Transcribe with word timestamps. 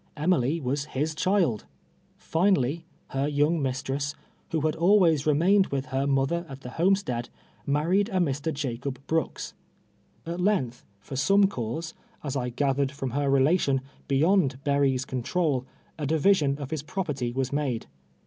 Emily 0.17 0.59
was 0.59 0.85
his 0.97 1.13
chiltl 1.13 1.61
I 1.63 2.23
Einally, 2.33 2.85
her 3.09 3.27
young 3.27 3.61
mistress, 3.61 4.15
who 4.49 4.61
had 4.61 4.75
always 4.75 5.25
I'enuiined 5.27 5.69
with 5.69 5.93
lier 5.93 6.07
mother 6.07 6.43
at 6.49 6.61
the 6.61 6.71
homestead, 6.71 7.29
nuirried 7.67 8.09
a 8.09 8.13
Mr. 8.17 8.51
Jacob 8.51 8.97
l>roolvs. 9.07 9.53
At 10.25 10.41
length, 10.41 10.83
for 11.01 11.15
some 11.15 11.45
cause, 11.45 11.93
(as 12.23 12.35
I 12.35 12.49
gathered 12.49 12.91
from 12.91 13.11
her 13.11 13.29
relation.) 13.29 13.81
beyond 14.07 14.57
JJerry's 14.65 15.05
control, 15.05 15.67
a 15.99 16.07
division 16.07 16.57
of 16.57 16.71
his 16.71 16.81
property 16.81 17.31
was 17.31 17.51
nuide. 17.51 17.85